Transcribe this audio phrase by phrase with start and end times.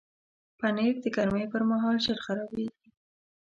[0.59, 2.87] پنېر د ګرمۍ پر مهال ژر خرابیږي.